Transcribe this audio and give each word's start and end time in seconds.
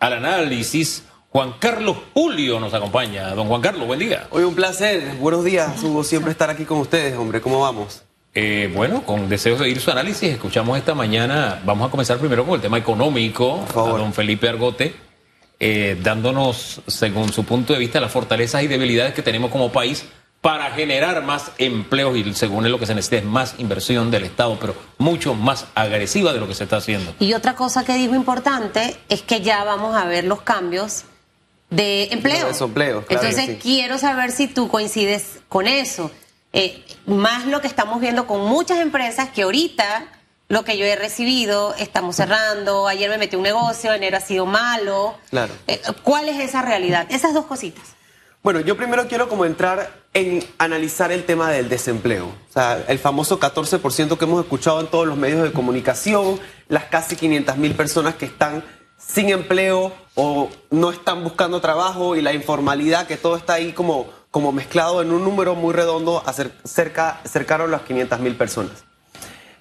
al 0.00 0.14
análisis. 0.14 1.04
Juan 1.28 1.54
Carlos 1.60 1.96
Julio 2.12 2.58
nos 2.58 2.74
acompaña. 2.74 3.28
Don 3.34 3.46
Juan 3.46 3.60
Carlos, 3.60 3.86
buen 3.86 4.00
día. 4.00 4.26
Hoy 4.30 4.42
un 4.42 4.54
placer. 4.54 5.14
Buenos 5.20 5.44
días, 5.44 5.80
Hugo. 5.82 6.02
Siempre 6.02 6.32
estar 6.32 6.50
aquí 6.50 6.64
con 6.64 6.78
ustedes, 6.78 7.16
hombre. 7.16 7.40
¿Cómo 7.40 7.60
vamos? 7.60 8.02
Eh, 8.34 8.70
bueno, 8.74 9.02
con 9.04 9.28
deseos 9.28 9.58
de 9.58 9.66
seguir 9.66 9.80
su 9.80 9.90
análisis, 9.90 10.30
escuchamos 10.30 10.78
esta 10.78 10.94
mañana, 10.94 11.60
vamos 11.64 11.88
a 11.88 11.90
comenzar 11.90 12.18
primero 12.18 12.44
con 12.44 12.54
el 12.54 12.60
tema 12.60 12.78
económico, 12.78 13.64
a 13.68 13.74
don 13.74 14.12
Felipe 14.12 14.48
Argote, 14.48 14.94
eh, 15.58 15.98
dándonos, 16.00 16.80
según 16.86 17.32
su 17.32 17.42
punto 17.42 17.72
de 17.72 17.80
vista, 17.80 17.98
las 17.98 18.12
fortalezas 18.12 18.62
y 18.62 18.68
debilidades 18.68 19.14
que 19.14 19.22
tenemos 19.22 19.50
como 19.50 19.72
país 19.72 20.06
para 20.40 20.70
generar 20.70 21.22
más 21.22 21.52
empleos 21.58 22.16
y 22.16 22.34
según 22.34 22.64
él 22.64 22.72
lo 22.72 22.78
que 22.78 22.86
se 22.86 22.94
necesita 22.94 23.18
es 23.18 23.24
más 23.24 23.54
inversión 23.58 24.10
del 24.10 24.24
Estado, 24.24 24.58
pero 24.58 24.74
mucho 24.96 25.34
más 25.34 25.66
agresiva 25.74 26.32
de 26.32 26.40
lo 26.40 26.48
que 26.48 26.54
se 26.54 26.64
está 26.64 26.78
haciendo. 26.78 27.14
Y 27.18 27.34
otra 27.34 27.54
cosa 27.54 27.84
que 27.84 27.94
dijo 27.94 28.14
importante 28.14 28.96
es 29.08 29.22
que 29.22 29.42
ya 29.42 29.64
vamos 29.64 29.94
a 29.94 30.06
ver 30.06 30.24
los 30.24 30.40
cambios 30.40 31.04
de 31.68 32.04
empleo. 32.10 32.46
De 32.46 33.04
Entonces 33.10 33.58
quiero 33.62 33.98
saber 33.98 34.32
si 34.32 34.48
tú 34.48 34.68
coincides 34.68 35.40
con 35.48 35.66
eso. 35.66 36.10
Eh, 36.52 36.84
más 37.06 37.46
lo 37.46 37.60
que 37.60 37.68
estamos 37.68 38.00
viendo 38.00 38.26
con 38.26 38.44
muchas 38.46 38.78
empresas 38.78 39.28
que 39.30 39.42
ahorita 39.42 40.06
lo 40.48 40.64
que 40.64 40.76
yo 40.76 40.84
he 40.84 40.96
recibido, 40.96 41.76
estamos 41.78 42.16
cerrando, 42.16 42.88
ayer 42.88 43.08
me 43.08 43.18
metí 43.18 43.36
un 43.36 43.44
negocio, 43.44 43.92
enero 43.92 44.16
ha 44.16 44.20
sido 44.20 44.46
malo. 44.46 45.14
Claro. 45.30 45.54
Eh, 45.68 45.80
¿Cuál 46.02 46.28
es 46.28 46.40
esa 46.40 46.60
realidad? 46.60 47.06
Esas 47.08 47.34
dos 47.34 47.44
cositas. 47.44 47.84
Bueno, 48.42 48.60
yo 48.60 48.76
primero 48.76 49.06
quiero 49.06 49.28
como 49.28 49.44
entrar 49.44 49.90
en 50.14 50.42
analizar 50.58 51.12
el 51.12 51.24
tema 51.24 51.50
del 51.50 51.68
desempleo. 51.68 52.26
O 52.26 52.52
sea, 52.52 52.82
el 52.88 52.98
famoso 52.98 53.38
14% 53.38 54.16
que 54.16 54.24
hemos 54.24 54.42
escuchado 54.42 54.80
en 54.80 54.86
todos 54.86 55.06
los 55.06 55.16
medios 55.16 55.42
de 55.42 55.52
comunicación, 55.52 56.40
las 56.68 56.84
casi 56.84 57.16
500 57.16 57.56
mil 57.58 57.74
personas 57.74 58.14
que 58.14 58.24
están 58.24 58.64
sin 58.96 59.28
empleo 59.28 59.92
o 60.14 60.48
no 60.70 60.90
están 60.90 61.22
buscando 61.22 61.60
trabajo 61.60 62.16
y 62.16 62.22
la 62.22 62.32
informalidad, 62.32 63.06
que 63.06 63.16
todo 63.16 63.36
está 63.36 63.54
ahí 63.54 63.72
como 63.72 64.08
como 64.30 64.52
mezclado 64.52 65.02
en 65.02 65.10
un 65.10 65.24
número 65.24 65.54
muy 65.54 65.74
redondo 65.74 66.22
cerca, 66.64 67.20
cercano 67.24 67.64
a 67.64 67.68
las 67.68 67.82
500 67.82 68.20
mil 68.20 68.36
personas. 68.36 68.84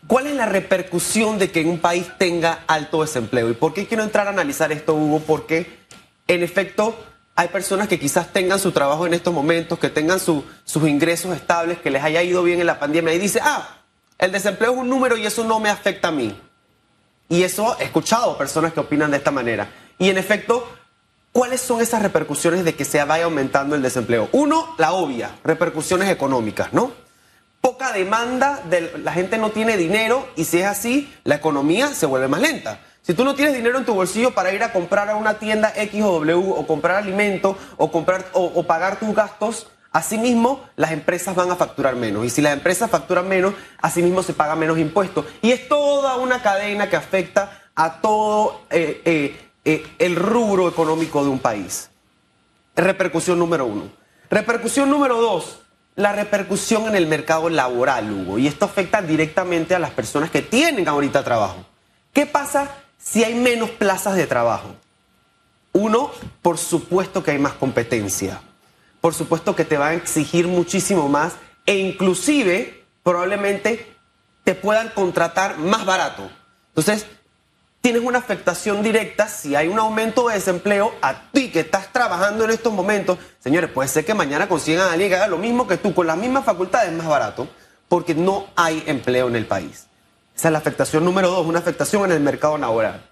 ¿Cuál 0.08 0.28
es 0.28 0.36
la 0.36 0.46
repercusión 0.46 1.38
de 1.38 1.52
que 1.52 1.66
un 1.66 1.80
país 1.80 2.08
tenga 2.18 2.64
alto 2.68 3.02
desempleo? 3.02 3.50
¿Y 3.50 3.54
por 3.54 3.74
qué 3.74 3.88
quiero 3.88 4.04
entrar 4.04 4.28
a 4.28 4.32
analizar 4.32 4.72
esto, 4.72 4.94
Hugo? 4.94 5.22
Porque, 5.26 5.80
en 6.28 6.44
efecto, 6.44 6.96
hay 7.40 7.48
personas 7.48 7.88
que 7.88 7.98
quizás 7.98 8.34
tengan 8.34 8.60
su 8.60 8.74
trabajo 8.74 9.08
en 9.08 9.14
estos 9.14 9.34
momentos, 9.34 9.80
que 9.80 9.88
tengan 9.88 10.20
sus 10.20 10.44
ingresos 10.86 11.34
estables, 11.34 11.78
que 11.80 11.90
les 11.90 12.04
haya 12.04 12.22
ido 12.22 12.44
bien 12.44 12.60
en 12.60 12.66
la 12.66 12.80
pandemia 12.80 13.14
y 13.14 13.18
dice, 13.18 13.40
ah, 13.42 13.78
el 14.18 14.34
desempleo 14.34 14.74
es 14.74 14.78
un 14.78 14.90
número 14.90 15.16
y 15.16 15.26
eso 15.26 15.46
no 15.46 15.58
me 15.62 15.70
afecta 15.70 16.10
a 16.10 16.12
mí. 16.12 16.38
Y 17.30 17.44
eso 17.44 17.78
he 17.80 17.86
escuchado 17.86 18.38
personas 18.38 18.74
que 18.74 18.82
opinan 18.82 19.12
de 19.12 19.18
esta 19.18 19.32
manera. 19.32 19.72
Y 19.98 20.10
en 20.10 20.18
efecto, 20.18 20.68
¿Cuáles 21.32 21.62
son 21.62 21.80
esas 21.80 22.02
repercusiones 22.02 22.66
de 22.66 22.74
que 22.74 22.84
se 22.84 23.02
vaya 23.04 23.26
aumentando 23.26 23.76
el 23.76 23.84
desempleo? 23.84 24.30
Uno, 24.32 24.74
la 24.80 24.94
obvia, 24.94 25.30
repercusiones 25.44 26.10
económicas, 26.10 26.74
¿no? 26.74 26.92
Poca 27.62 27.94
demanda, 27.94 28.64
de, 28.68 28.98
la 29.04 29.14
gente 29.14 29.38
no 29.38 29.52
tiene 29.52 29.78
dinero 29.78 30.28
y 30.36 30.46
si 30.46 30.58
es 30.58 30.66
así, 30.66 31.14
la 31.24 31.36
economía 31.36 31.94
se 31.94 32.08
vuelve 32.08 32.28
más 32.28 32.42
lenta. 32.42 32.82
Si 33.10 33.16
tú 33.16 33.26
no 33.26 33.34
tienes 33.34 33.56
dinero 33.56 33.80
en 33.80 33.86
tu 33.86 33.96
bolsillo 33.96 34.36
para 34.36 34.54
ir 34.54 34.62
a 34.62 34.72
comprar 34.72 35.10
a 35.10 35.16
una 35.16 35.40
tienda 35.40 35.74
X 35.76 36.04
o 36.04 36.12
W 36.20 36.54
o 36.56 36.68
comprar 36.68 36.98
alimento 36.98 37.58
o, 37.76 37.92
comprar, 37.92 38.28
o, 38.34 38.62
pagar 38.68 39.00
tus 39.00 39.16
gastos, 39.16 39.66
asimismo 39.92 40.64
las 40.76 40.92
empresas 40.92 41.34
van 41.34 41.50
a 41.50 41.56
facturar 41.56 41.96
menos. 41.96 42.24
Y 42.24 42.30
si 42.30 42.44
las 42.44 42.54
empresas 42.54 42.88
facturan 42.88 43.28
menos, 43.28 43.56
asimismo 43.82 44.22
se 44.22 44.34
paga 44.34 44.56
menos 44.56 44.78
impuestos. 44.78 45.26
Y 45.42 45.50
es 45.50 45.68
toda 45.68 46.18
una 46.18 46.44
cadena 46.44 46.88
que 46.88 46.98
afecta 46.98 47.64
a 47.74 48.00
todo 48.00 48.62
eh, 48.70 49.02
eh, 49.04 49.50
eh, 49.66 49.88
el 49.98 50.16
rubro 50.16 50.70
económico 50.70 51.24
de 51.24 51.32
un 51.32 51.40
país. 51.40 51.90
Repercusión 52.76 53.40
número 53.40 53.66
uno. 53.66 53.90
Repercusión 54.30 54.88
número 54.88 55.20
dos, 55.20 55.62
la 55.96 56.14
repercusión 56.14 56.86
en 56.86 56.96
el 56.96 57.08
mercado 57.08 57.50
laboral, 57.50 58.12
Hugo. 58.12 58.38
Y 58.38 58.46
esto 58.46 58.66
afecta 58.66 59.02
directamente 59.02 59.74
a 59.74 59.80
las 59.80 59.90
personas 59.90 60.30
que 60.30 60.44
tienen 60.44 60.88
ahorita 60.88 61.24
trabajo. 61.24 61.66
¿Qué 62.14 62.28
pasa 62.28 62.70
si 63.00 63.24
hay 63.24 63.34
menos 63.34 63.72
plazas 63.72 64.16
de 64.16 64.28
trabajo? 64.28 64.76
Uno, 65.72 66.12
por 66.42 66.58
supuesto 66.58 67.24
que 67.24 67.32
hay 67.32 67.40
más 67.40 67.54
competencia. 67.54 68.42
Por 69.02 69.14
supuesto 69.14 69.56
que 69.56 69.66
te 69.66 69.78
va 69.78 69.88
a 69.88 69.94
exigir 69.94 70.48
muchísimo 70.48 71.08
más 71.08 71.34
e 71.66 71.78
inclusive 71.78 72.84
probablemente 73.04 73.96
te 74.44 74.56
puedan 74.56 74.90
contratar 74.90 75.58
más 75.58 75.86
barato. 75.86 76.30
Entonces, 76.70 77.06
tienes 77.82 78.02
una 78.02 78.20
afectación 78.20 78.84
directa 78.84 79.28
si 79.28 79.56
hay 79.56 79.68
un 79.68 79.80
aumento 79.80 80.28
de 80.28 80.36
desempleo 80.36 80.94
a 81.02 81.32
ti 81.32 81.50
que 81.50 81.62
estás 81.62 81.94
trabajando 81.94 82.44
en 82.44 82.52
estos 82.52 82.74
momentos. 82.74 83.18
Señores, 83.40 83.70
puede 83.70 83.88
ser 83.88 84.06
que 84.06 84.14
mañana 84.14 84.50
consigan 84.50 84.88
a 84.88 84.94
alguien 84.94 85.10
que 85.10 85.16
haga 85.16 85.28
lo 85.28 85.38
mismo 85.38 85.68
que 85.68 85.78
tú, 85.78 85.94
con 85.94 86.08
las 86.08 86.18
mismas 86.18 86.46
facultades, 86.46 86.92
más 86.92 87.08
barato, 87.08 87.48
porque 87.88 88.16
no 88.16 88.48
hay 88.56 88.84
empleo 88.88 89.28
en 89.28 89.36
el 89.36 89.46
país. 89.46 89.89
Esa 90.40 90.48
es 90.48 90.52
la 90.54 90.60
afectación 90.60 91.04
número 91.04 91.30
dos, 91.30 91.46
una 91.46 91.60
afectación 91.60 92.06
en 92.06 92.14
el 92.14 92.22
mercado 92.22 92.58
laboral. 92.58 93.06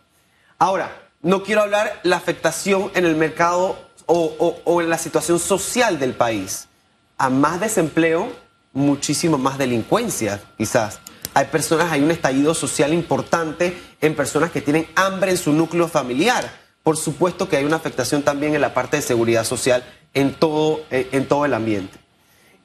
Ahora, 0.59 1.09
no 1.21 1.43
quiero 1.43 1.61
hablar 1.61 1.99
la 2.03 2.15
afectación 2.15 2.89
en 2.95 3.05
el 3.05 3.17
mercado 3.17 3.77
o, 4.05 4.61
o 4.63 4.81
en 4.81 4.89
la 4.89 4.97
situación 4.97 5.37
social 5.37 5.99
del 5.99 6.13
país. 6.13 6.69
A 7.17 7.29
más 7.29 7.59
desempleo, 7.59 8.31
muchísimo 8.71 9.37
más 9.37 9.57
delincuencia, 9.57 10.39
quizás. 10.57 11.01
Hay 11.33 11.47
personas, 11.47 11.91
hay 11.91 12.01
un 12.01 12.11
estallido 12.11 12.53
social 12.53 12.93
importante 12.93 13.77
en 13.99 14.15
personas 14.15 14.49
que 14.51 14.61
tienen 14.61 14.87
hambre 14.95 15.31
en 15.31 15.37
su 15.37 15.51
núcleo 15.51 15.89
familiar. 15.89 16.49
Por 16.81 16.95
supuesto 16.95 17.49
que 17.49 17.57
hay 17.57 17.65
una 17.65 17.75
afectación 17.75 18.23
también 18.23 18.55
en 18.55 18.61
la 18.61 18.73
parte 18.73 18.95
de 18.95 19.01
seguridad 19.01 19.43
social 19.43 19.83
en 20.13 20.33
todo, 20.33 20.79
eh, 20.91 21.09
en 21.11 21.27
todo 21.27 21.43
el 21.43 21.53
ambiente. 21.53 21.99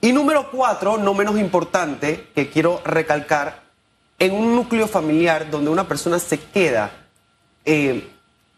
Y 0.00 0.12
número 0.12 0.52
cuatro, 0.52 0.98
no 0.98 1.14
menos 1.14 1.36
importante, 1.36 2.28
que 2.32 2.48
quiero 2.48 2.80
recalcar, 2.84 3.62
en 4.22 4.34
un 4.34 4.54
núcleo 4.54 4.86
familiar 4.86 5.50
donde 5.50 5.68
una 5.68 5.88
persona 5.88 6.20
se 6.20 6.38
queda 6.38 6.92
eh, 7.64 8.08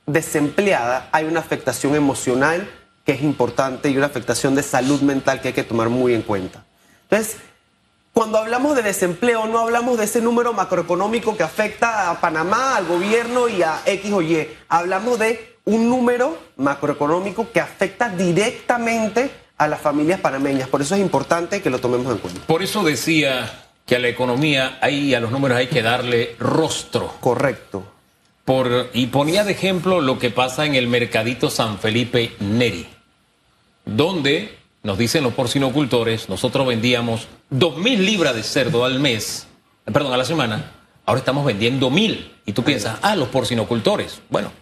desempleada, 0.04 1.08
hay 1.10 1.25
una 1.25 1.41
afectación 1.41 1.94
emocional 1.94 2.70
que 3.06 3.12
es 3.12 3.22
importante 3.22 3.88
y 3.88 3.97
una 3.97 4.04
afectación 4.04 4.54
de 4.54 4.62
salud 4.62 5.00
mental 5.00 5.41
que 5.41 5.48
hay 5.48 5.54
que 5.54 5.64
tomar 5.64 5.88
muy 5.88 6.12
en 6.12 6.20
cuenta. 6.20 6.66
Entonces, 7.04 7.38
cuando 8.12 8.36
hablamos 8.36 8.76
de 8.76 8.82
desempleo, 8.82 9.47
no 9.47 9.58
hablamos 9.58 9.97
de 9.97 10.04
ese 10.04 10.20
número 10.20 10.52
macroeconómico 10.52 11.34
que 11.34 11.44
afecta 11.44 12.10
a 12.10 12.20
Panamá, 12.20 12.76
al 12.76 12.84
gobierno 12.84 13.48
y 13.48 13.62
a 13.62 13.81
X 13.86 14.12
o 14.12 14.20
Y. 14.20 14.46
Hablamos 14.69 15.19
de 15.19 15.56
un 15.64 15.88
número 15.88 16.38
macroeconómico 16.58 17.50
que 17.50 17.60
afecta 17.60 18.10
directamente 18.10 19.31
a 19.56 19.66
las 19.66 19.81
familias 19.81 20.20
panameñas. 20.20 20.69
Por 20.69 20.82
eso 20.82 20.94
es 20.94 21.00
importante 21.00 21.62
que 21.62 21.70
lo 21.70 21.78
tomemos 21.78 22.12
en 22.12 22.19
cuenta. 22.19 22.41
Por 22.46 22.62
eso 22.62 22.82
decía 22.84 23.64
que 23.87 23.97
a 23.97 23.99
la 23.99 24.09
economía 24.09 24.78
y 24.91 25.15
a 25.15 25.21
los 25.21 25.31
números 25.31 25.59
hay 25.59 25.67
que 25.67 25.83
darle 25.83 26.37
rostro. 26.39 27.15
Correcto. 27.21 27.84
Por, 28.45 28.91
y 28.93 29.06
ponía 29.06 29.45
de 29.45 29.53
ejemplo 29.53 30.00
lo 30.00 30.19
que 30.19 30.31
pasa 30.31 30.67
en 30.67 30.75
el 30.75 30.87
mercadito 30.87 31.50
San 31.50 31.78
Felipe 31.78 32.34
Neri, 32.41 32.87
donde 33.87 34.59
nos 34.83 34.99
dicen 34.99 35.25
los 35.25 35.33
porcinocultores, 35.33 36.28
nosotros 36.28 36.67
vendíamos 36.67 37.27
dos 37.49 37.78
mil 37.78 38.05
libras 38.05 38.34
de 38.34 38.43
cerdo 38.43 38.84
al 38.84 39.00
mes, 39.00 39.47
perdón, 39.87 40.12
a 40.12 40.19
la 40.19 40.27
semana, 40.27 40.73
ahora 41.06 41.21
estamos 41.21 41.44
vendiendo 41.47 41.89
mil. 41.91 42.33
Y 42.44 42.53
tú 42.53 42.62
piensas, 42.62 42.99
ah, 43.00 43.17
los 43.17 43.28
porcinocultores. 43.28 44.21
Bueno, 44.28 44.53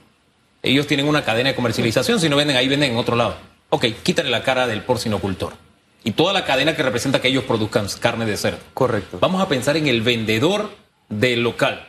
ellos 0.63 0.87
tienen 0.87 1.09
una 1.09 1.25
cadena 1.25 1.49
de 1.49 1.57
comercialización, 1.57 2.21
si 2.21 2.29
no 2.29 2.37
venden 2.37 2.57
ahí, 2.57 2.69
venden 2.69 2.93
en 2.93 2.99
otro 2.99 3.17
lado. 3.17 3.37
Ok, 3.71 3.87
quítale 4.05 4.31
la 4.31 4.45
cara 4.45 4.69
del 4.69 4.83
porcinocultor. 4.83 5.55
Y 6.05 6.13
toda 6.13 6.33
la 6.33 6.45
cadena 6.45 6.75
que 6.75 6.83
representa 6.83 7.21
que 7.21 7.29
ellos 7.29 7.45
produzcan 7.45 7.87
carne 8.01 8.27
de 8.27 8.37
cerdo. 8.37 8.59
Correcto. 8.75 9.19
Vamos 9.21 9.41
a 9.41 9.49
pensar 9.49 9.77
en 9.77 9.87
el 9.87 10.03
vendedor 10.03 10.71
del 11.09 11.43
local, 11.43 11.89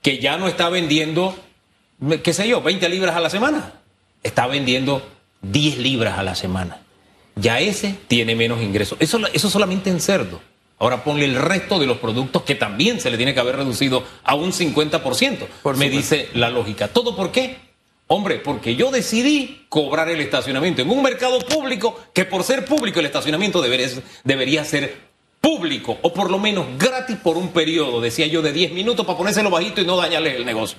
que 0.00 0.18
ya 0.18 0.36
no 0.38 0.48
está 0.48 0.68
vendiendo, 0.68 1.36
qué 2.22 2.32
sé 2.32 2.48
yo, 2.48 2.62
20 2.62 2.88
libras 2.88 3.16
a 3.16 3.20
la 3.20 3.30
semana. 3.30 3.74
Está 4.22 4.46
vendiendo 4.46 5.06
10 5.42 5.78
libras 5.78 6.18
a 6.18 6.22
la 6.22 6.34
semana 6.34 6.82
ya 7.36 7.60
ese 7.60 7.96
tiene 8.08 8.34
menos 8.34 8.62
ingresos. 8.62 8.98
Eso, 9.00 9.20
eso 9.32 9.50
solamente 9.50 9.90
en 9.90 10.00
cerdo. 10.00 10.40
Ahora 10.78 11.04
ponle 11.04 11.24
el 11.24 11.36
resto 11.36 11.78
de 11.78 11.86
los 11.86 11.98
productos 11.98 12.42
que 12.42 12.54
también 12.54 13.00
se 13.00 13.10
le 13.10 13.16
tiene 13.16 13.34
que 13.34 13.40
haber 13.40 13.56
reducido 13.56 14.04
a 14.24 14.34
un 14.34 14.52
50%. 14.52 15.46
Por 15.62 15.76
me 15.76 15.88
dice 15.88 16.28
la 16.34 16.50
lógica. 16.50 16.88
¿Todo 16.88 17.14
por 17.14 17.30
qué? 17.30 17.56
Hombre, 18.06 18.38
porque 18.38 18.76
yo 18.76 18.90
decidí 18.90 19.64
cobrar 19.68 20.08
el 20.08 20.20
estacionamiento 20.20 20.82
en 20.82 20.90
un 20.90 21.02
mercado 21.02 21.38
público 21.40 21.98
que 22.12 22.24
por 22.24 22.42
ser 22.44 22.64
público 22.64 23.00
el 23.00 23.06
estacionamiento 23.06 23.62
debería, 23.62 23.88
debería 24.24 24.64
ser 24.64 25.12
público 25.40 25.98
o 26.02 26.12
por 26.12 26.30
lo 26.30 26.38
menos 26.38 26.66
gratis 26.78 27.16
por 27.16 27.36
un 27.36 27.48
periodo, 27.48 28.00
decía 28.00 28.26
yo, 28.26 28.42
de 28.42 28.52
10 28.52 28.72
minutos 28.72 29.06
para 29.06 29.18
ponérselo 29.18 29.50
bajito 29.50 29.80
y 29.80 29.86
no 29.86 29.96
dañarle 29.96 30.36
el 30.36 30.44
negocio. 30.44 30.78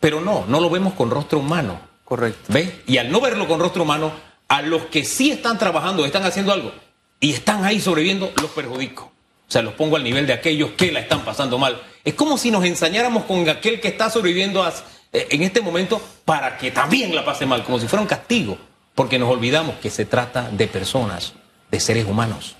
Pero 0.00 0.20
no, 0.20 0.44
no 0.46 0.60
lo 0.60 0.70
vemos 0.70 0.94
con 0.94 1.10
rostro 1.10 1.38
humano. 1.38 1.80
Correcto. 2.04 2.52
¿Ves? 2.52 2.72
Y 2.86 2.98
al 2.98 3.10
no 3.10 3.20
verlo 3.20 3.46
con 3.46 3.60
rostro 3.60 3.82
humano, 3.82 4.12
a 4.48 4.62
los 4.62 4.86
que 4.86 5.04
sí 5.04 5.30
están 5.30 5.58
trabajando, 5.58 6.06
están 6.06 6.24
haciendo 6.24 6.52
algo 6.52 6.72
y 7.20 7.32
están 7.32 7.64
ahí 7.64 7.80
sobreviviendo, 7.80 8.32
los 8.40 8.50
perjudico. 8.50 9.04
O 9.48 9.50
sea, 9.50 9.62
los 9.62 9.74
pongo 9.74 9.96
al 9.96 10.04
nivel 10.04 10.26
de 10.26 10.34
aquellos 10.34 10.70
que 10.72 10.92
la 10.92 11.00
están 11.00 11.24
pasando 11.24 11.58
mal. 11.58 11.80
Es 12.04 12.14
como 12.14 12.36
si 12.36 12.50
nos 12.50 12.64
ensañáramos 12.64 13.24
con 13.24 13.48
aquel 13.48 13.80
que 13.80 13.88
está 13.88 14.10
sobreviviendo 14.10 14.66
eh, 14.66 14.72
en 15.12 15.42
este 15.42 15.60
momento 15.60 16.00
para 16.24 16.56
que 16.58 16.70
también 16.70 17.14
la 17.14 17.24
pase 17.24 17.46
mal, 17.46 17.64
como 17.64 17.78
si 17.78 17.88
fuera 17.88 18.02
un 18.02 18.08
castigo, 18.08 18.58
porque 18.94 19.18
nos 19.18 19.28
olvidamos 19.30 19.76
que 19.76 19.90
se 19.90 20.04
trata 20.04 20.48
de 20.50 20.66
personas, 20.68 21.32
de 21.70 21.80
seres 21.80 22.06
humanos. 22.06 22.56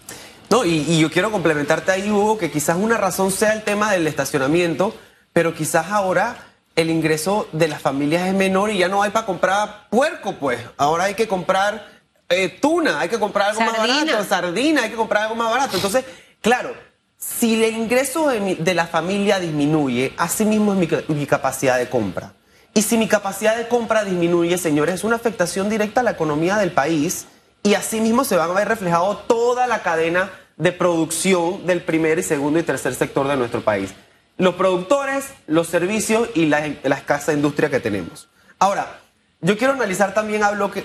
No, 0.51 0.65
y, 0.65 0.85
y 0.89 1.01
yo 1.01 1.11
quiero 1.11 1.31
complementarte 1.31 1.91
ahí, 1.93 2.11
Hugo, 2.11 2.39
que 2.39 2.51
quizás 2.51 2.77
una 2.77 2.97
razón 2.97 3.31
sea 3.31 3.53
el 3.53 3.63
tema 3.65 3.93
del 3.93 4.07
estacionamiento, 4.07 4.95
pero 5.33 5.55
quizás 5.55 5.89
ahora 5.91 6.37
el 6.75 6.89
ingreso 6.91 7.49
de 7.53 7.69
las 7.69 7.83
familias 7.83 8.27
es 8.29 8.35
menor 8.35 8.71
y 8.71 8.79
ya 8.79 8.89
no 8.89 9.03
hay 9.03 9.11
para 9.11 9.27
comprar 9.27 9.89
puerco, 9.91 10.33
pues. 10.37 10.61
Ahora 10.79 11.05
hay 11.05 11.15
que 11.15 11.29
comprar 11.29 11.87
eh, 12.31 12.49
tuna, 12.49 13.01
hay 13.01 13.09
que 13.11 13.19
comprar 13.19 13.51
algo 13.51 13.61
más 13.61 13.75
barato, 14.13 14.25
sardina, 14.29 14.83
hay 14.85 14.91
que 14.91 14.97
comprar 14.97 15.25
algo 15.25 15.35
más 15.35 15.51
barato. 15.51 15.77
Entonces, 15.77 16.05
claro, 16.41 16.73
si 17.19 17.63
el 17.63 17.75
ingreso 17.77 18.29
de, 18.29 18.41
mi- 18.41 18.55
de 18.55 18.75
la 18.75 18.87
familia 18.87 19.39
disminuye, 19.41 20.15
así 20.17 20.45
mismo 20.47 20.73
es 20.81 21.09
mi 21.09 21.27
capacidad 21.27 21.77
de 21.79 21.89
compra. 21.91 22.33
Y 22.79 22.83
si 22.83 22.97
mi 22.97 23.09
capacidad 23.09 23.57
de 23.57 23.67
compra 23.67 24.05
disminuye, 24.05 24.57
señores, 24.57 24.95
es 24.95 25.03
una 25.03 25.17
afectación 25.17 25.69
directa 25.69 25.99
a 25.99 26.05
la 26.05 26.13
economía 26.13 26.59
del 26.59 26.71
país 26.71 27.27
y 27.65 27.75
así 27.75 28.01
mismo 28.01 28.23
se 28.23 28.37
van 28.37 28.53
a 28.53 28.55
ver 28.55 28.69
reflejado 28.69 29.17
toda 29.17 29.67
la 29.67 29.83
cadena 29.83 30.31
de 30.57 30.71
producción 30.71 31.67
del 31.67 31.83
primer 31.83 32.21
y 32.21 32.23
segundo 32.23 32.61
y 32.61 32.63
tercer 32.63 32.95
sector 32.95 33.27
de 33.27 33.37
nuestro 33.37 33.63
país. 33.63 33.95
Los 34.37 34.55
productores, 34.55 35.25
los 35.49 35.67
servicios 35.67 36.29
y 36.37 36.47
la, 36.47 36.73
la 36.85 36.95
escasa 36.95 37.33
industria 37.33 37.69
que 37.69 37.81
tenemos. 37.81 38.29
Ahora, 38.61 39.01
yo 39.41 39.59
quiero 39.59 39.73
analizar 39.73 40.15
también 40.15 40.45
algo 40.45 40.71
que, 40.71 40.85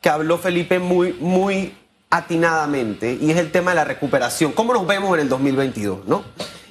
que 0.00 0.08
habló 0.08 0.38
Felipe 0.38 0.80
muy, 0.80 1.12
muy 1.12 1.76
atinadamente 2.10 3.16
y 3.20 3.30
es 3.30 3.36
el 3.36 3.52
tema 3.52 3.70
de 3.70 3.76
la 3.76 3.84
recuperación. 3.84 4.50
¿Cómo 4.50 4.74
nos 4.74 4.84
vemos 4.84 5.14
en 5.14 5.20
el 5.20 5.28
2022? 5.28 6.08
¿no? 6.08 6.24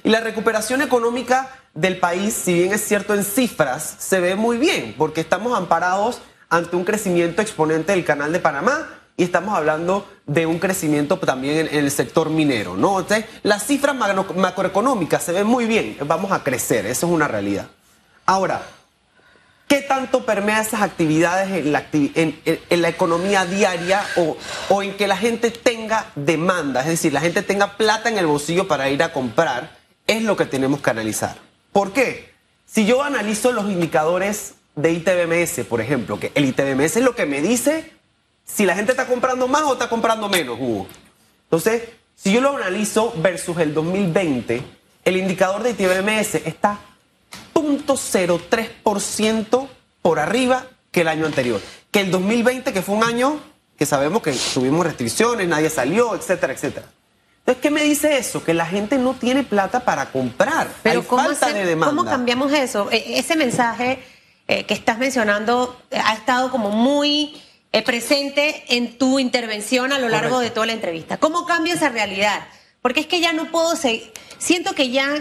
Y 0.04 0.10
la 0.10 0.20
recuperación 0.20 0.82
económica 0.82 1.59
del 1.74 1.98
país, 1.98 2.34
si 2.34 2.54
bien 2.54 2.72
es 2.72 2.84
cierto 2.84 3.14
en 3.14 3.24
cifras, 3.24 3.96
se 3.98 4.20
ve 4.20 4.34
muy 4.34 4.56
bien 4.58 4.94
porque 4.98 5.20
estamos 5.20 5.56
amparados 5.56 6.20
ante 6.48 6.76
un 6.76 6.84
crecimiento 6.84 7.42
exponente 7.42 7.92
del 7.92 8.04
canal 8.04 8.32
de 8.32 8.40
Panamá 8.40 8.88
y 9.16 9.22
estamos 9.24 9.56
hablando 9.56 10.08
de 10.26 10.46
un 10.46 10.58
crecimiento 10.58 11.18
también 11.18 11.68
en, 11.68 11.76
el 11.84 11.90
sector 11.90 12.30
minero. 12.30 12.76
¿no? 12.76 12.98
Entonces, 13.00 13.26
las 13.42 13.64
cifras 13.64 13.94
macro- 13.94 14.34
macroeconómicas 14.34 15.22
se 15.22 15.32
ven 15.32 15.46
muy 15.46 15.66
bien, 15.66 15.96
vamos 16.06 16.32
a 16.32 16.42
crecer, 16.42 16.86
eso 16.86 17.06
es 17.06 17.12
una 17.12 17.28
realidad. 17.28 17.68
Ahora, 18.26 18.62
¿Qué 19.68 19.82
tanto 19.82 20.26
permea 20.26 20.60
esas 20.62 20.82
actividades 20.82 21.48
en 21.52 22.82
la 22.82 22.88
economía 22.88 23.44
diaria 23.44 24.04
o, 24.16 24.36
o 24.68 24.82
en 24.82 24.96
que 24.96 25.06
la 25.06 25.16
gente 25.16 25.52
tenga 25.52 26.06
demanda? 26.16 26.80
Es 26.80 26.88
decir, 26.88 27.12
la 27.12 27.20
gente 27.20 27.42
tenga 27.42 27.76
plata 27.76 28.08
en 28.08 28.18
el 28.18 28.26
bolsillo 28.26 28.66
para 28.66 28.90
ir 28.90 29.00
a 29.00 29.12
comprar, 29.12 29.76
es 30.08 30.24
lo 30.24 30.36
que 30.36 30.44
tenemos 30.44 30.80
que 30.80 30.90
analizar. 30.90 31.36
¿Por 31.72 31.92
qué? 31.92 32.30
Si 32.66 32.86
yo 32.86 33.02
analizo 33.02 33.52
los 33.52 33.66
indicadores 33.66 34.54
de 34.76 34.92
ITBMS, 34.92 35.66
por 35.66 35.80
ejemplo, 35.80 36.18
que 36.18 36.32
el 36.34 36.44
ITBMS 36.44 36.96
es 36.96 37.02
lo 37.02 37.14
que 37.14 37.26
me 37.26 37.42
dice 37.42 37.92
si 38.44 38.66
la 38.66 38.74
gente 38.74 38.92
está 38.92 39.06
comprando 39.06 39.48
más 39.48 39.62
o 39.62 39.72
está 39.74 39.88
comprando 39.88 40.28
menos, 40.28 40.58
Hugo. 40.60 40.86
Entonces, 41.44 41.84
si 42.16 42.32
yo 42.32 42.40
lo 42.40 42.56
analizo 42.56 43.14
versus 43.16 43.58
el 43.58 43.72
2020, 43.74 44.62
el 45.04 45.16
indicador 45.16 45.62
de 45.62 45.70
ITBMS 45.70 46.46
está 46.46 46.80
0.03% 47.54 49.68
por 50.02 50.18
arriba 50.18 50.66
que 50.90 51.02
el 51.02 51.08
año 51.08 51.26
anterior. 51.26 51.60
Que 51.90 52.00
el 52.00 52.10
2020, 52.10 52.72
que 52.72 52.80
fue 52.82 52.96
un 52.96 53.04
año 53.04 53.38
que 53.76 53.86
sabemos 53.86 54.22
que 54.22 54.32
tuvimos 54.52 54.84
restricciones, 54.84 55.46
nadie 55.48 55.70
salió, 55.70 56.14
etcétera, 56.14 56.52
etcétera. 56.52 56.86
Entonces, 57.50 57.62
¿qué 57.62 57.70
me 57.72 57.82
dice 57.82 58.16
eso? 58.16 58.44
Que 58.44 58.54
la 58.54 58.64
gente 58.64 58.96
no 58.96 59.14
tiene 59.14 59.42
plata 59.42 59.80
para 59.80 60.12
comprar. 60.12 60.68
Pero 60.84 61.00
Hay 61.00 61.06
¿cómo, 61.06 61.24
falta 61.24 61.52
de 61.52 61.64
demanda. 61.66 61.94
¿cómo 61.96 62.08
cambiamos 62.08 62.52
eso? 62.52 62.88
E- 62.92 63.18
ese 63.18 63.34
mensaje 63.34 63.98
eh, 64.46 64.64
que 64.66 64.74
estás 64.74 64.98
mencionando 64.98 65.80
ha 65.90 66.14
estado 66.14 66.52
como 66.52 66.70
muy 66.70 67.42
eh, 67.72 67.82
presente 67.82 68.64
en 68.68 68.96
tu 68.98 69.18
intervención 69.18 69.92
a 69.92 69.98
lo 69.98 70.08
largo 70.08 70.36
Correcto. 70.36 70.40
de 70.40 70.50
toda 70.50 70.66
la 70.66 70.72
entrevista. 70.74 71.16
¿Cómo 71.16 71.44
cambia 71.44 71.74
esa 71.74 71.88
realidad? 71.88 72.46
Porque 72.82 73.00
es 73.00 73.06
que 73.08 73.20
ya 73.20 73.32
no 73.32 73.50
puedo 73.50 73.74
seguir. 73.74 74.12
Siento 74.38 74.74
que 74.76 74.90
ya 74.90 75.12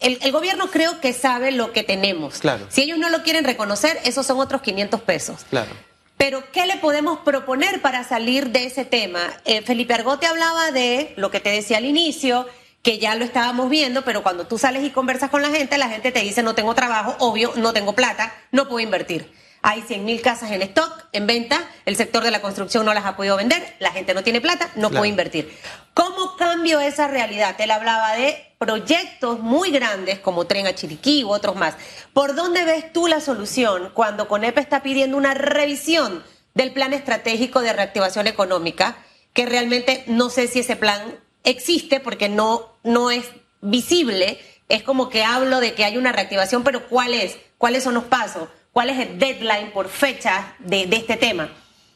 el, 0.00 0.18
el 0.22 0.32
gobierno 0.32 0.68
creo 0.72 1.00
que 1.00 1.12
sabe 1.12 1.52
lo 1.52 1.72
que 1.72 1.84
tenemos. 1.84 2.38
Claro. 2.40 2.66
Si 2.68 2.82
ellos 2.82 2.98
no 2.98 3.10
lo 3.10 3.22
quieren 3.22 3.44
reconocer, 3.44 3.96
esos 4.04 4.26
son 4.26 4.40
otros 4.40 4.60
500 4.60 5.00
pesos. 5.02 5.46
Claro. 5.50 5.70
Pero, 6.16 6.50
¿qué 6.50 6.66
le 6.66 6.76
podemos 6.76 7.18
proponer 7.18 7.82
para 7.82 8.02
salir 8.02 8.50
de 8.50 8.64
ese 8.64 8.84
tema? 8.84 9.20
Eh, 9.44 9.62
Felipe 9.62 9.94
Argote 9.94 10.26
hablaba 10.26 10.70
de 10.70 11.12
lo 11.16 11.30
que 11.30 11.40
te 11.40 11.50
decía 11.50 11.76
al 11.76 11.84
inicio, 11.84 12.46
que 12.82 12.98
ya 12.98 13.14
lo 13.16 13.24
estábamos 13.24 13.68
viendo, 13.68 14.02
pero 14.02 14.22
cuando 14.22 14.46
tú 14.46 14.58
sales 14.58 14.84
y 14.84 14.90
conversas 14.90 15.28
con 15.28 15.42
la 15.42 15.50
gente, 15.50 15.76
la 15.76 15.88
gente 15.88 16.12
te 16.12 16.20
dice, 16.20 16.42
no 16.42 16.54
tengo 16.54 16.74
trabajo, 16.74 17.16
obvio, 17.18 17.52
no 17.56 17.72
tengo 17.72 17.94
plata, 17.94 18.32
no 18.52 18.68
puedo 18.68 18.80
invertir. 18.80 19.30
Hay 19.68 19.82
100 19.82 20.04
mil 20.04 20.22
casas 20.22 20.52
en 20.52 20.62
stock, 20.62 21.06
en 21.10 21.26
venta, 21.26 21.68
el 21.86 21.96
sector 21.96 22.22
de 22.22 22.30
la 22.30 22.40
construcción 22.40 22.86
no 22.86 22.94
las 22.94 23.04
ha 23.04 23.16
podido 23.16 23.36
vender, 23.36 23.74
la 23.80 23.90
gente 23.90 24.14
no 24.14 24.22
tiene 24.22 24.40
plata, 24.40 24.66
no 24.76 24.90
Claro. 24.90 24.98
puede 25.00 25.08
invertir. 25.08 25.58
¿Cómo 25.92 26.36
cambio 26.36 26.78
esa 26.78 27.08
realidad? 27.08 27.56
Él 27.58 27.72
hablaba 27.72 28.14
de 28.14 28.54
proyectos 28.58 29.40
muy 29.40 29.72
grandes 29.72 30.20
como 30.20 30.46
Tren 30.46 30.68
a 30.68 30.74
Chiriquí 30.76 31.24
u 31.24 31.30
otros 31.30 31.56
más. 31.56 31.74
¿Por 32.12 32.36
dónde 32.36 32.64
ves 32.64 32.92
tú 32.92 33.08
la 33.08 33.20
solución 33.20 33.90
cuando 33.92 34.28
CONEP 34.28 34.56
está 34.58 34.84
pidiendo 34.84 35.16
una 35.16 35.34
revisión 35.34 36.22
del 36.54 36.72
plan 36.72 36.92
estratégico 36.92 37.60
de 37.60 37.72
reactivación 37.72 38.28
económica? 38.28 38.96
Que 39.32 39.46
realmente 39.46 40.04
no 40.06 40.30
sé 40.30 40.46
si 40.46 40.60
ese 40.60 40.76
plan 40.76 41.00
existe 41.42 41.98
porque 41.98 42.28
no, 42.28 42.72
no 42.84 43.10
es 43.10 43.24
visible. 43.62 44.38
Es 44.68 44.84
como 44.84 45.08
que 45.08 45.24
hablo 45.24 45.58
de 45.58 45.74
que 45.74 45.84
hay 45.84 45.96
una 45.96 46.12
reactivación, 46.12 46.62
pero 46.62 46.86
¿cuál 46.88 47.14
es? 47.14 47.36
¿Cuáles 47.58 47.82
son 47.82 47.94
los 47.94 48.04
pasos? 48.04 48.48
¿Cuál 48.76 48.90
es 48.90 48.98
el 48.98 49.18
deadline 49.18 49.70
por 49.72 49.88
fecha 49.88 50.54
de, 50.58 50.86
de 50.86 50.96
este 50.96 51.16
tema? 51.16 51.48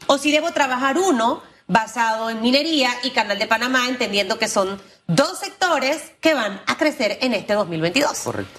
O 0.06 0.16
si 0.16 0.32
debo 0.32 0.50
trabajar 0.52 0.96
uno 0.96 1.42
basado 1.66 2.30
en 2.30 2.40
minería 2.40 2.88
y 3.02 3.10
Canal 3.10 3.38
de 3.38 3.46
Panamá, 3.46 3.86
entendiendo 3.86 4.38
que 4.38 4.48
son 4.48 4.80
dos 5.06 5.40
sectores 5.40 6.12
que 6.22 6.32
van 6.32 6.62
a 6.66 6.78
crecer 6.78 7.18
en 7.20 7.34
este 7.34 7.52
2022. 7.52 8.20
Correcto. 8.20 8.58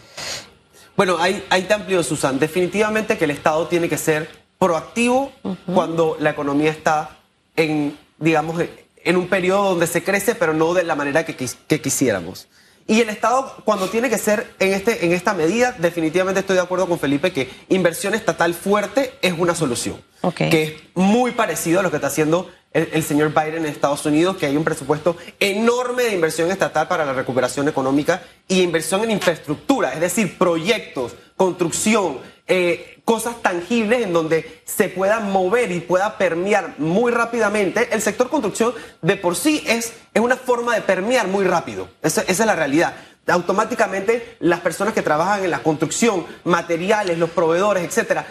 Bueno, 0.96 1.18
ahí, 1.20 1.44
ahí 1.50 1.64
te 1.64 1.74
amplio, 1.74 2.04
Susan. 2.04 2.38
Definitivamente 2.38 3.18
que 3.18 3.26
el 3.26 3.32
Estado 3.32 3.66
tiene 3.66 3.90
que 3.90 3.98
ser 3.98 4.30
proactivo 4.60 5.32
cuando 5.74 6.16
la 6.20 6.30
economía 6.30 6.70
está 6.70 7.18
en, 7.56 7.98
digamos, 8.20 8.64
en 9.04 9.18
un 9.18 9.30
periodo 9.30 9.70
donde 9.70 9.88
se 9.88 10.04
crece, 10.04 10.36
pero 10.36 10.54
no 10.54 10.76
de 10.76 10.84
la 10.84 10.94
manera 10.94 11.26
que, 11.26 11.36
que 11.36 11.82
quisiéramos. 11.82 12.48
Y 12.92 13.00
el 13.00 13.08
Estado, 13.08 13.56
cuando 13.64 13.88
tiene 13.88 14.10
que 14.10 14.18
ser 14.18 14.54
en, 14.60 14.74
este, 14.74 15.06
en 15.06 15.14
esta 15.14 15.34
medida, 15.34 15.74
definitivamente 15.78 16.42
estoy 16.42 16.58
de 16.58 16.62
acuerdo 16.62 16.90
con 16.90 17.00
Felipe 17.00 17.32
que 17.32 17.50
inversión 17.70 18.14
estatal 18.14 18.54
fuerte 18.54 19.14
es 19.22 19.34
una 19.38 19.56
solución. 19.56 19.96
Que 20.36 20.64
es 20.64 20.74
muy 20.94 21.32
parecido 21.32 21.80
a 21.80 21.84
lo 21.84 21.90
que 21.90 21.96
está 21.96 22.08
haciendo 22.08 22.50
el, 22.74 23.04
señor 23.04 23.34
Biden 23.34 23.66
en 23.66 23.66
Estados 23.66 24.06
Unidos, 24.06 24.38
que 24.38 24.46
hay 24.46 24.56
un 24.56 24.64
presupuesto 24.64 25.18
enorme 25.40 26.04
de 26.04 26.16
inversión 26.16 26.50
estatal 26.52 26.88
para 26.88 27.06
la 27.06 27.14
recuperación 27.14 27.68
económica 27.68 28.24
y 28.48 28.62
inversión 28.62 29.04
en 29.04 29.12
infraestructura, 29.12 29.94
es 29.94 30.00
decir, 30.00 30.38
proyectos, 30.38 31.14
construcción, 31.36 32.20
eh, 32.48 33.02
cosas 33.04 33.42
tangibles 33.42 34.04
en 34.04 34.14
donde 34.14 34.62
se 34.64 34.88
pueda 34.88 35.20
mover 35.20 35.72
y 35.72 35.82
pueda 35.82 36.18
permear 36.18 36.76
muy 36.78 37.12
rápidamente. 37.12 37.90
El 37.92 38.02
sector 38.02 38.30
construcción 38.30 38.74
de 39.02 39.18
por 39.18 39.36
sí 39.36 39.64
es, 39.68 39.94
es 40.14 40.22
una 40.22 40.38
forma 40.38 40.76
de 40.76 40.82
permear 40.82 41.28
muy 41.28 41.44
rápido. 41.44 41.90
Esa, 42.02 42.22
esa 42.22 42.44
es 42.44 42.48
la 42.48 42.56
realidad. 42.56 42.96
Automáticamente 43.28 44.38
las 44.40 44.62
personas 44.62 44.94
que 44.94 45.02
trabajan 45.02 45.44
en 45.44 45.52
la 45.52 45.62
construcción, 45.62 46.26
materiales, 46.44 47.18
los 47.18 47.30
proveedores, 47.30 47.84
etcétera, 47.84 48.26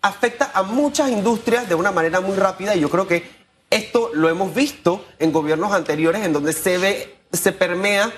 afecta 0.00 0.50
a 0.54 0.62
muchas 0.62 1.10
industrias 1.10 1.68
de 1.68 1.74
una 1.74 1.92
manera 1.92 2.20
muy 2.20 2.36
rápida 2.36 2.74
y 2.74 2.80
yo 2.80 2.88
creo 2.88 3.06
que 3.06 3.41
esto 3.72 4.10
lo 4.14 4.28
hemos 4.28 4.54
visto 4.54 5.04
en 5.18 5.32
gobiernos 5.32 5.72
anteriores 5.72 6.24
en 6.24 6.32
donde 6.32 6.52
se 6.52 6.78
ve, 6.78 7.16
se 7.32 7.52
permea 7.52 8.12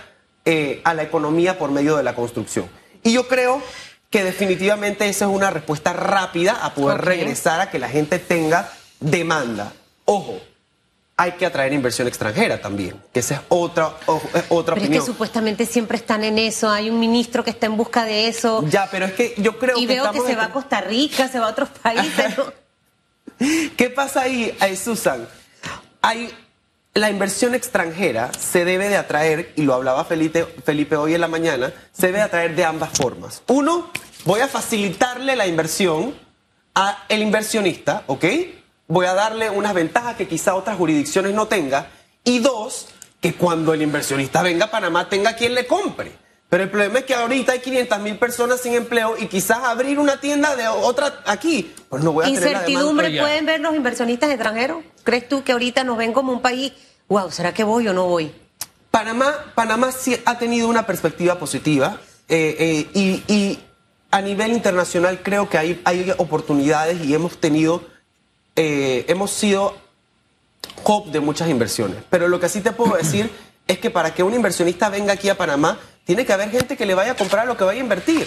eh, 0.45 0.81
a 0.85 0.93
la 0.95 1.03
economía 1.03 1.59
por 1.59 1.71
medio 1.71 1.97
de 1.97 2.03
la 2.03 2.15
construcción. 2.15 2.69
Y 3.03 3.13
yo 3.13 3.27
creo 3.29 3.63
que 4.11 4.23
definitivamente 4.25 5.09
esa 5.09 5.25
es 5.25 5.31
una 5.31 5.51
respuesta 5.51 5.93
rápida 5.93 6.65
a 6.65 6.75
poder 6.75 7.01
regresar 7.03 7.61
a 7.61 7.71
que 7.71 7.79
la 7.79 7.89
gente 7.89 8.19
tenga 8.19 8.71
demanda. 9.01 9.73
Ojo, 10.05 10.39
hay 11.17 11.33
que 11.33 11.47
atraer 11.47 11.73
inversión 11.73 12.09
extranjera 12.09 12.61
también, 12.61 13.01
que 13.13 13.21
esa 13.21 13.35
es 13.37 13.41
otra, 13.49 13.95
ojo, 14.07 14.29
es 14.35 14.45
otra 14.49 14.75
Pero 14.75 14.85
es 14.85 14.89
opinión. 14.89 15.03
que 15.05 15.07
supuestamente 15.13 15.67
siempre 15.67 15.97
están 15.97 16.25
en 16.25 16.39
eso. 16.39 16.69
Hay 16.71 16.91
un 16.91 16.99
ministro 16.99 17.45
que 17.45 17.51
está 17.51 17.67
en 17.67 17.77
busca 17.77 18.05
de 18.05 18.29
eso. 18.29 18.65
Ya, 18.69 18.89
pero 18.91 19.07
es 19.07 19.13
que 19.13 19.35
yo 19.39 19.59
creo 19.59 19.79
y 19.79 19.87
que 19.87 19.95
veo 19.95 20.11
que 20.13 20.21
se 20.21 20.33
en- 20.33 20.39
va 20.39 20.45
a 20.47 20.51
Costa 20.53 20.81
Rica, 20.81 21.29
se 21.29 21.39
va 21.39 21.47
a 21.47 21.51
otros 21.51 21.69
países. 21.83 22.37
¿no? 22.37 22.53
¿Qué 23.77 23.91
pasa 23.91 24.23
ahí, 24.23 24.57
Susan? 24.83 25.27
Hay, 26.07 26.31
la 26.93 27.09
inversión 27.09 27.55
extranjera 27.55 28.31
se 28.39 28.67
debe 28.67 28.91
de 28.91 28.99
atraer, 28.99 29.55
y 29.57 29.63
lo 29.63 29.73
hablaba 29.73 30.05
Felipe, 30.05 30.45
Felipe 30.63 30.97
hoy 30.97 31.15
en 31.15 31.23
la 31.23 31.29
mañana, 31.29 31.73
se 31.93 32.09
debe 32.09 32.21
atraer 32.21 32.55
de 32.55 32.63
ambas 32.63 32.91
formas. 32.91 33.43
Uno, 33.47 33.91
voy 34.27 34.41
a 34.41 34.49
facilitarle 34.49 35.35
la 35.35 35.47
inversión 35.47 36.15
al 36.75 36.95
inversionista, 37.23 38.03
¿ok? 38.07 38.25
Voy 38.87 39.07
a 39.07 39.15
darle 39.15 39.49
unas 39.49 39.73
ventajas 39.73 40.17
que 40.17 40.29
quizá 40.29 40.55
otras 40.55 40.77
jurisdicciones 40.77 41.33
no 41.33 41.49
tengan. 41.49 41.87
Y 42.23 42.41
dos, 42.41 42.89
que 43.23 43.33
cuando 43.33 43.73
el 43.73 43.81
inversionista 43.81 44.43
venga 44.43 44.67
a 44.67 44.71
Panamá 44.71 45.09
tenga 45.09 45.37
quien 45.37 45.55
le 45.55 45.67
compre. 45.67 46.13
Pero 46.49 46.65
el 46.65 46.71
problema 46.71 47.01
es 47.01 47.05
que 47.05 47.15
ahorita 47.15 47.53
hay 47.53 47.61
500 47.61 48.01
mil 48.01 48.17
personas 48.17 48.61
sin 48.61 48.75
empleo 48.75 49.17
y 49.19 49.27
quizás 49.27 49.59
abrir 49.65 49.99
una 49.99 50.21
tienda 50.21 50.55
de 50.55 50.69
otra 50.69 51.23
aquí, 51.27 51.75
pues 51.89 52.05
no 52.05 52.13
voy 52.13 52.25
a 52.25 52.27
tener 52.27 52.43
la. 52.43 52.49
Incertidumbre 52.51 53.13
ya. 53.13 53.23
pueden 53.23 53.47
ver 53.47 53.61
los 53.61 53.75
inversionistas 53.75 54.31
extranjeros. 54.31 54.85
¿Crees 55.03 55.29
tú 55.29 55.43
que 55.43 55.53
ahorita 55.53 55.83
nos 55.85 55.97
ven 55.97 56.13
como 56.13 56.33
un 56.33 56.43
país, 56.43 56.73
wow, 57.09 57.31
¿será 57.31 57.53
que 57.53 57.65
voy 57.65 57.89
o 57.89 57.93
no 57.93 58.07
voy? 58.07 58.33
Panamá, 58.91 59.35
Panamá 59.55 59.91
sí 59.91 60.17
ha 60.25 60.39
tenido 60.39 60.69
una 60.69 60.87
perspectiva 60.87 61.39
positiva 61.39 61.99
eh, 62.29 62.57
eh, 62.59 62.91
y, 62.95 63.33
y 63.33 63.59
a 64.15 64.23
nivel 64.23 64.53
internacional 64.53 65.19
creo 65.25 65.49
que 65.49 65.59
hay, 65.59 65.83
hay 65.85 66.13
oportunidades 66.19 67.05
y 67.05 67.13
hemos 67.17 67.37
tenido, 67.39 67.83
eh, 68.55 69.05
hemos 69.09 69.33
sido 69.33 69.77
hub 70.85 71.11
de 71.11 71.19
muchas 71.19 71.49
inversiones. 71.49 71.97
Pero 72.11 72.29
lo 72.29 72.39
que 72.39 72.49
sí 72.49 72.61
te 72.61 72.71
puedo 72.71 72.97
decir 72.97 73.29
es 73.67 73.79
que 73.79 73.91
para 73.91 74.15
que 74.15 74.23
un 74.23 74.33
inversionista 74.33 74.89
venga 74.89 75.15
aquí 75.15 75.29
a 75.31 75.37
Panamá, 75.37 75.81
tiene 76.05 76.25
que 76.25 76.33
haber 76.33 76.51
gente 76.51 76.77
que 76.77 76.87
le 76.87 76.95
vaya 76.95 77.13
a 77.13 77.17
comprar 77.17 77.47
lo 77.47 77.57
que 77.57 77.65
vaya 77.65 77.81
a 77.81 77.83
invertir. 77.83 78.27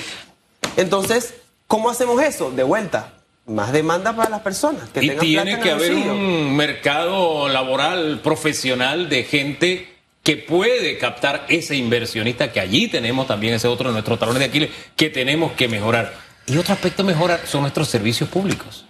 Entonces, 0.75 1.35
¿cómo 1.67 1.89
hacemos 1.89 2.21
eso? 2.21 2.51
De 2.51 2.63
vuelta, 2.63 3.13
más 3.45 3.71
demanda 3.71 4.15
para 4.15 4.29
las 4.29 4.41
personas. 4.41 4.89
Que 4.89 5.03
y 5.03 5.07
tengan 5.09 5.25
tiene 5.25 5.43
plata 5.43 5.63
que 5.63 5.71
haber 5.71 5.93
bolsillo. 5.93 6.13
un 6.13 6.55
mercado 6.55 7.47
laboral 7.47 8.19
profesional 8.23 9.09
de 9.09 9.23
gente 9.23 9.97
que 10.23 10.35
puede 10.37 10.97
captar 10.97 11.45
ese 11.47 11.75
inversionista 11.75 12.51
que 12.51 12.59
allí 12.59 12.89
tenemos 12.89 13.27
también 13.27 13.53
ese 13.53 13.67
otro 13.67 13.89
de 13.89 13.93
nuestros 13.93 14.19
talones 14.19 14.39
de 14.39 14.45
Aquiles 14.45 14.69
que 14.95 15.09
tenemos 15.09 15.53
que 15.53 15.67
mejorar. 15.67 16.13
Y 16.47 16.57
otro 16.57 16.73
aspecto 16.73 17.03
mejorar 17.03 17.41
son 17.45 17.61
nuestros 17.61 17.87
servicios 17.87 18.29
públicos. 18.29 18.86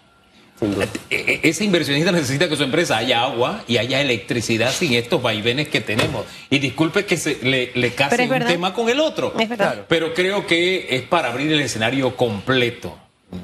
E- 0.62 0.90
e- 1.10 1.40
Ese 1.44 1.64
inversionista 1.64 2.12
necesita 2.12 2.50
que 2.50 2.56
su 2.56 2.64
empresa 2.64 2.98
haya 2.98 3.24
agua 3.24 3.64
y 3.68 3.78
haya 3.78 4.02
electricidad 4.02 4.72
sin 4.72 4.94
estos 4.94 5.22
vaivenes 5.22 5.68
que 5.70 5.82
tenemos. 5.82 6.26
Y 6.50 6.60
disculpe 6.60 7.06
que 7.06 7.18
se, 7.18 7.38
le, 7.44 7.72
le 7.76 7.94
case 7.94 8.24
un 8.24 8.30
verdad. 8.30 8.48
tema 8.48 8.74
con 8.74 8.90
el 8.90 9.00
otro. 9.00 9.34
Es 9.40 9.48
verdad. 9.50 9.86
Pero 9.88 10.14
creo 10.14 10.48
que 10.48 10.88
es 10.96 11.04
para 11.04 11.30
abrir 11.30 11.52
el 11.52 11.60
escenario 11.62 12.16
completo. 12.16 12.98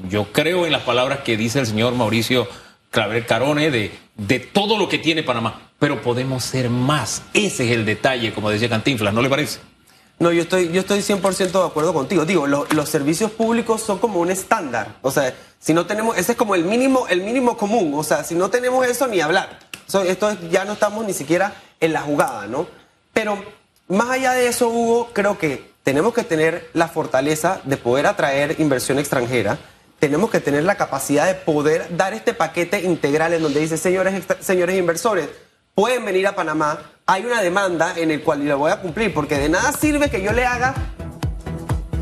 Yo 0.08 0.32
creo 0.32 0.66
en 0.66 0.72
las 0.72 0.82
palabras 0.82 1.20
que 1.20 1.36
dice 1.36 1.60
el 1.60 1.66
señor 1.66 1.94
Mauricio 1.94 2.48
Claver 2.90 3.26
Carone 3.26 3.70
de, 3.70 3.92
de 4.16 4.40
todo 4.40 4.76
lo 4.78 4.88
que 4.88 4.98
tiene 4.98 5.22
Panamá. 5.22 5.70
Pero 5.78 6.00
podemos 6.02 6.44
ser 6.44 6.70
más. 6.70 7.22
Ese 7.34 7.66
es 7.66 7.70
el 7.72 7.84
detalle, 7.84 8.32
como 8.32 8.50
decía 8.50 8.68
Cantinflas, 8.68 9.12
¿no 9.12 9.20
le 9.22 9.28
parece? 9.28 9.58
No, 10.24 10.32
yo 10.32 10.40
estoy, 10.40 10.72
yo 10.72 10.80
estoy 10.80 11.00
100% 11.00 11.52
de 11.60 11.66
acuerdo 11.66 11.92
contigo. 11.92 12.24
Digo, 12.24 12.46
lo- 12.46 12.66
los 12.70 12.88
servicios 12.88 13.30
públicos 13.30 13.82
son 13.82 13.98
como 13.98 14.20
un 14.20 14.30
estándar. 14.30 14.96
O 15.02 15.10
sea, 15.10 15.34
si 15.60 15.74
no 15.74 15.84
tenemos, 15.84 16.16
ese 16.16 16.32
es 16.32 16.38
como 16.38 16.54
el 16.54 16.64
mínimo, 16.64 17.06
el 17.08 17.20
mínimo 17.20 17.58
común. 17.58 17.92
O 17.94 18.02
sea, 18.02 18.24
si 18.24 18.34
no 18.34 18.48
tenemos 18.48 18.86
eso, 18.86 19.06
ni 19.06 19.20
hablar. 19.20 19.58
So, 19.86 20.00
esto 20.00 20.30
es- 20.30 20.38
ya 20.50 20.64
no 20.64 20.72
estamos 20.72 21.04
ni 21.04 21.12
siquiera 21.12 21.52
en 21.78 21.92
la 21.92 22.00
jugada, 22.00 22.46
¿no? 22.46 22.66
Pero 23.12 23.36
más 23.88 24.08
allá 24.08 24.32
de 24.32 24.46
eso, 24.46 24.70
Hugo, 24.70 25.10
creo 25.12 25.36
que 25.36 25.70
tenemos 25.82 26.14
que 26.14 26.22
tener 26.24 26.70
la 26.72 26.88
fortaleza 26.88 27.60
de 27.64 27.76
poder 27.76 28.06
atraer 28.06 28.58
inversión 28.60 28.98
extranjera. 28.98 29.58
Tenemos 29.98 30.30
que 30.30 30.40
tener 30.40 30.64
la 30.64 30.76
capacidad 30.76 31.26
de 31.26 31.34
poder 31.34 31.94
dar 31.98 32.14
este 32.14 32.32
paquete 32.32 32.80
integral 32.80 33.34
en 33.34 33.42
donde 33.42 33.60
dice, 33.60 33.76
señores, 33.76 34.24
señores 34.40 34.78
inversores, 34.78 35.28
pueden 35.74 36.04
venir 36.04 36.26
a 36.26 36.34
Panamá. 36.34 36.78
Hay 37.06 37.24
una 37.24 37.42
demanda 37.42 37.94
en 37.96 38.10
el 38.10 38.22
cual 38.22 38.46
la 38.46 38.54
voy 38.54 38.70
a 38.72 38.80
cumplir, 38.80 39.12
porque 39.12 39.38
de 39.38 39.48
nada 39.48 39.72
sirve 39.72 40.08
que 40.10 40.22
yo 40.22 40.32
le 40.32 40.46
haga 40.46 40.74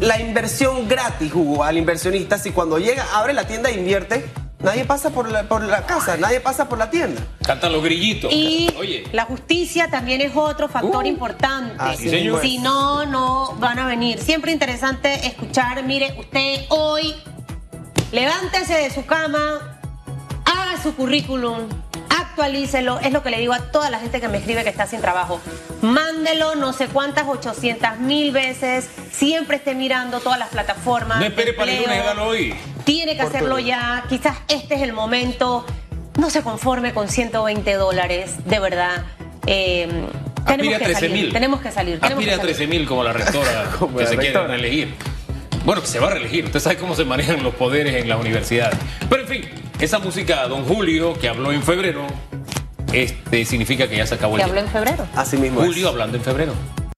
la 0.01 0.21
inversión 0.21 0.89
gratis, 0.89 1.33
Hugo, 1.35 1.65
al 1.65 1.77
inversionista 1.77 2.39
si 2.39 2.51
cuando 2.51 2.79
llega, 2.79 3.05
abre 3.15 3.33
la 3.33 3.47
tienda 3.47 3.71
e 3.71 3.75
invierte, 3.75 4.25
nadie 4.61 4.85
pasa 4.85 5.11
por 5.11 5.31
la, 5.31 5.45
por 5.49 5.63
la 5.63 5.87
casa, 5.87 6.17
nadie 6.17 6.41
pasa 6.41 6.69
por 6.69 6.79
la 6.79 6.91
tienda. 6.91 7.21
Cantan 7.45 7.73
los 7.73 7.83
grillitos. 7.83 8.33
Y 8.33 8.69
Oye, 8.79 9.05
la 9.13 9.25
justicia 9.25 9.89
también 9.91 10.21
es 10.21 10.33
otro 10.35 10.69
factor 10.69 11.05
Uh. 11.05 11.09
importante. 11.09 11.75
Así 11.79 12.05
Sí, 12.05 12.11
señor. 12.11 12.41
Si 12.43 12.59
no, 12.59 13.07
no 13.07 13.57
van 13.59 13.79
a 13.79 13.87
venir. 13.87 14.21
Siempre 14.21 14.51
interesante 14.53 15.27
escuchar, 15.27 15.83
mire, 15.85 16.15
usted 16.19 16.65
hoy 16.69 17.15
levántese 18.13 18.75
de 18.75 18.91
su 18.91 19.05
cama, 19.07 19.79
haga 20.45 20.83
su 20.83 20.95
currículum, 20.97 21.69
actualícelo. 22.33 22.99
Es 23.01 23.13
lo 23.13 23.23
que 23.23 23.31
le 23.31 23.39
digo 23.39 23.53
a 23.53 23.61
toda 23.71 23.91
la 23.91 23.99
gente 23.99 24.21
que 24.21 24.29
me 24.29 24.39
escribe 24.39 24.65
que 24.65 24.71
está 24.71 24.87
sin 24.87 25.01
trabajo. 25.01 25.41
Mándelo 25.83 26.55
no 26.55 26.73
sé 26.73 26.89
cuántas, 26.89 27.27
800 27.29 27.99
mil 27.99 28.33
veces. 28.33 28.89
Siempre 29.13 29.59
esté 29.59 29.75
mirando 29.75 30.21
todas 30.21 30.39
las 30.39 30.49
plataformas. 30.49 31.19
no 31.19 31.25
espere 31.27 31.53
para 31.53 31.73
el 31.73 31.83
lunes, 31.83 32.01
hágalo 32.01 32.27
hoy. 32.29 32.55
Tiene 32.85 33.13
que 33.13 33.23
Por 33.23 33.29
hacerlo 33.29 33.49
todo. 33.57 33.59
ya. 33.61 34.05
Quizás 34.09 34.39
este 34.49 34.75
es 34.77 34.83
el 34.83 34.93
momento. 34.93 35.65
No 36.19 36.31
se 36.31 36.43
conforme 36.43 36.93
con 36.93 37.09
120 37.09 37.75
dólares, 37.75 38.33
de 38.47 38.59
verdad. 38.59 39.05
Eh, 39.47 39.89
tenemos 40.47 40.75
a 40.75 40.79
que 40.79 40.85
13 40.85 41.01
salir. 41.01 41.13
mil. 41.17 41.33
Tenemos 41.33 41.61
que 41.61 41.71
salir. 41.71 42.01
tenemos 42.01 42.19
Aspire 42.25 42.31
que 42.31 42.35
a 42.35 42.39
salir. 42.39 42.57
13 42.57 42.67
mil 42.67 42.87
como 42.87 43.05
la 43.05 43.13
rectora 43.13 43.71
Como 43.79 43.97
que 43.97 44.05
la 44.05 44.11
se 44.11 44.17
quiere 44.17 44.47
reelegir. 44.47 44.95
Bueno, 45.65 45.81
que 45.81 45.87
se 45.87 46.01
va 46.01 46.09
a 46.09 46.11
reelegir. 46.11 46.45
Usted 46.47 46.61
sabe 46.61 46.77
cómo 46.77 46.95
se 46.97 47.05
manejan 47.05 47.43
los 47.43 47.55
poderes 47.55 47.95
en 47.95 48.09
la 48.09 48.17
universidad. 48.17 48.73
Pero 49.09 49.23
en 49.23 49.29
fin, 49.29 49.45
esa 49.83 49.99
música, 49.99 50.47
don 50.47 50.65
Julio, 50.65 51.13
que 51.19 51.29
habló 51.29 51.51
en 51.51 51.61
febrero, 51.61 52.07
este 52.93 53.45
significa 53.45 53.89
que 53.89 53.97
ya 53.97 54.07
se 54.07 54.15
acabó 54.15 54.37
el 54.37 54.43
Que 54.43 54.49
habló 54.49 54.61
en 54.61 54.69
febrero. 54.69 55.05
Así 55.17 55.37
mismo. 55.37 55.61
es. 55.61 55.67
Julio 55.67 55.89
hablando 55.89 56.17
en 56.17 56.23
febrero. 56.23 56.53